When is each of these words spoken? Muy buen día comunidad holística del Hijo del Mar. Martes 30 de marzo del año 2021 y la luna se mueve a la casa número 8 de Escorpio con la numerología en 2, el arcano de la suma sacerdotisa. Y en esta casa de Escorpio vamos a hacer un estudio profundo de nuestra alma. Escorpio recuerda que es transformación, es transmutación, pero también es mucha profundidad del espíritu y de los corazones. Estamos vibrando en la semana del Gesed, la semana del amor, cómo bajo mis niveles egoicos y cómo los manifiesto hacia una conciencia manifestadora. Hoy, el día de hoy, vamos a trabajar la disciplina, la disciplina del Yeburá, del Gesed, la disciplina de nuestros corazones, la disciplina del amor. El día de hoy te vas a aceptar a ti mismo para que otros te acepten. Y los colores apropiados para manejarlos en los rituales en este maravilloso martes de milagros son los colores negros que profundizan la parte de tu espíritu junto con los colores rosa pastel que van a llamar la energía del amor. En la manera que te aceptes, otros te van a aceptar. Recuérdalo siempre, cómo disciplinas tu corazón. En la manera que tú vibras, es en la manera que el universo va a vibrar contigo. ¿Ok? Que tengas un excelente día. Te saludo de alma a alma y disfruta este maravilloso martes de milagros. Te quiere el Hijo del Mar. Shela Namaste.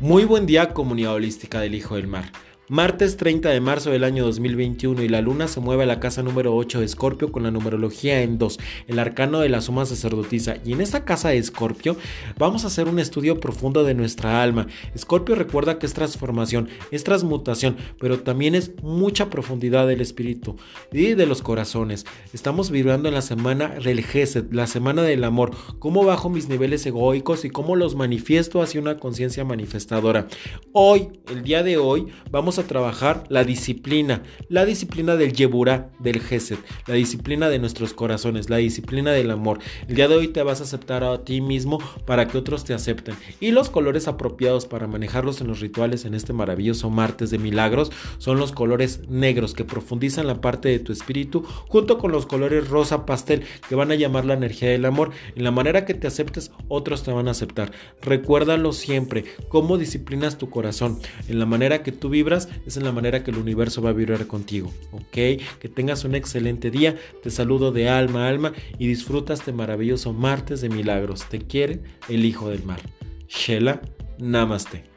Muy 0.00 0.24
buen 0.24 0.46
día 0.46 0.72
comunidad 0.72 1.12
holística 1.12 1.60
del 1.60 1.74
Hijo 1.74 1.96
del 1.96 2.06
Mar. 2.06 2.32
Martes 2.70 3.16
30 3.16 3.48
de 3.48 3.60
marzo 3.60 3.90
del 3.90 4.04
año 4.04 4.24
2021 4.24 5.02
y 5.02 5.08
la 5.08 5.20
luna 5.20 5.48
se 5.48 5.58
mueve 5.58 5.82
a 5.82 5.86
la 5.86 5.98
casa 5.98 6.22
número 6.22 6.54
8 6.54 6.78
de 6.78 6.86
Escorpio 6.86 7.32
con 7.32 7.42
la 7.42 7.50
numerología 7.50 8.22
en 8.22 8.38
2, 8.38 8.60
el 8.86 9.00
arcano 9.00 9.40
de 9.40 9.48
la 9.48 9.60
suma 9.60 9.84
sacerdotisa. 9.86 10.58
Y 10.64 10.74
en 10.74 10.80
esta 10.80 11.04
casa 11.04 11.30
de 11.30 11.38
Escorpio 11.38 11.96
vamos 12.38 12.62
a 12.62 12.68
hacer 12.68 12.86
un 12.86 13.00
estudio 13.00 13.40
profundo 13.40 13.82
de 13.82 13.94
nuestra 13.94 14.40
alma. 14.40 14.68
Escorpio 14.94 15.34
recuerda 15.34 15.80
que 15.80 15.86
es 15.86 15.94
transformación, 15.94 16.68
es 16.92 17.02
transmutación, 17.02 17.76
pero 17.98 18.20
también 18.20 18.54
es 18.54 18.70
mucha 18.84 19.30
profundidad 19.30 19.88
del 19.88 20.00
espíritu 20.00 20.54
y 20.92 21.14
de 21.14 21.26
los 21.26 21.42
corazones. 21.42 22.06
Estamos 22.32 22.70
vibrando 22.70 23.08
en 23.08 23.14
la 23.14 23.22
semana 23.22 23.80
del 23.82 24.04
Gesed, 24.04 24.52
la 24.52 24.68
semana 24.68 25.02
del 25.02 25.24
amor, 25.24 25.50
cómo 25.80 26.04
bajo 26.04 26.30
mis 26.30 26.48
niveles 26.48 26.86
egoicos 26.86 27.44
y 27.44 27.50
cómo 27.50 27.74
los 27.74 27.96
manifiesto 27.96 28.62
hacia 28.62 28.80
una 28.80 28.98
conciencia 28.98 29.44
manifestadora. 29.44 30.28
Hoy, 30.70 31.08
el 31.32 31.42
día 31.42 31.64
de 31.64 31.76
hoy, 31.76 32.06
vamos 32.30 32.59
a 32.59 32.59
trabajar 32.64 33.24
la 33.28 33.44
disciplina, 33.44 34.22
la 34.48 34.64
disciplina 34.64 35.16
del 35.16 35.32
Yeburá, 35.32 35.90
del 35.98 36.20
Gesed, 36.20 36.58
la 36.86 36.94
disciplina 36.94 37.48
de 37.48 37.58
nuestros 37.58 37.94
corazones, 37.94 38.50
la 38.50 38.56
disciplina 38.56 39.12
del 39.12 39.30
amor. 39.30 39.58
El 39.88 39.94
día 39.94 40.08
de 40.08 40.16
hoy 40.16 40.28
te 40.28 40.42
vas 40.42 40.60
a 40.60 40.64
aceptar 40.64 41.04
a 41.04 41.24
ti 41.24 41.40
mismo 41.40 41.78
para 42.06 42.28
que 42.28 42.38
otros 42.38 42.64
te 42.64 42.74
acepten. 42.74 43.14
Y 43.40 43.50
los 43.50 43.70
colores 43.70 44.08
apropiados 44.08 44.66
para 44.66 44.86
manejarlos 44.86 45.40
en 45.40 45.48
los 45.48 45.60
rituales 45.60 46.04
en 46.04 46.14
este 46.14 46.32
maravilloso 46.32 46.90
martes 46.90 47.30
de 47.30 47.38
milagros 47.38 47.90
son 48.18 48.38
los 48.38 48.52
colores 48.52 49.08
negros 49.08 49.54
que 49.54 49.64
profundizan 49.64 50.26
la 50.26 50.40
parte 50.40 50.68
de 50.68 50.78
tu 50.78 50.92
espíritu 50.92 51.44
junto 51.68 51.98
con 51.98 52.12
los 52.12 52.26
colores 52.26 52.68
rosa 52.68 53.06
pastel 53.06 53.42
que 53.68 53.74
van 53.74 53.90
a 53.90 53.94
llamar 53.94 54.24
la 54.24 54.34
energía 54.34 54.70
del 54.70 54.84
amor. 54.84 55.10
En 55.34 55.44
la 55.44 55.50
manera 55.50 55.84
que 55.84 55.94
te 55.94 56.06
aceptes, 56.06 56.50
otros 56.68 57.02
te 57.02 57.12
van 57.12 57.28
a 57.28 57.32
aceptar. 57.32 57.72
Recuérdalo 58.02 58.72
siempre, 58.72 59.24
cómo 59.48 59.78
disciplinas 59.78 60.38
tu 60.38 60.50
corazón. 60.50 60.98
En 61.28 61.38
la 61.38 61.46
manera 61.46 61.82
que 61.82 61.92
tú 61.92 62.08
vibras, 62.08 62.48
es 62.66 62.76
en 62.76 62.84
la 62.84 62.92
manera 62.92 63.22
que 63.22 63.30
el 63.30 63.38
universo 63.38 63.82
va 63.82 63.90
a 63.90 63.94
vibrar 63.94 64.26
contigo. 64.26 64.72
¿Ok? 64.92 65.12
Que 65.12 65.70
tengas 65.74 66.04
un 66.04 66.14
excelente 66.14 66.70
día. 66.70 66.96
Te 67.22 67.30
saludo 67.30 67.72
de 67.72 67.88
alma 67.88 68.26
a 68.26 68.28
alma 68.28 68.52
y 68.78 68.86
disfruta 68.86 69.34
este 69.34 69.52
maravilloso 69.52 70.12
martes 70.12 70.60
de 70.60 70.68
milagros. 70.68 71.28
Te 71.28 71.40
quiere 71.40 71.82
el 72.08 72.24
Hijo 72.24 72.48
del 72.48 72.64
Mar. 72.64 72.80
Shela 73.28 73.80
Namaste. 74.18 74.89